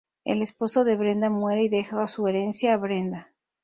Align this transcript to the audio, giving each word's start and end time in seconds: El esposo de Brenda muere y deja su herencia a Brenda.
El 0.25 0.41
esposo 0.41 0.83
de 0.83 0.95
Brenda 0.95 1.29
muere 1.29 1.61
y 1.65 1.69
deja 1.69 2.07
su 2.07 2.27
herencia 2.27 2.73
a 2.73 2.77
Brenda. 2.77 3.31